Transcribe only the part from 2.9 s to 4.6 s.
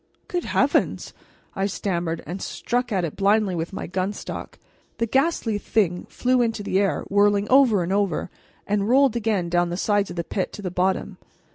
at it blindly with my gunstock.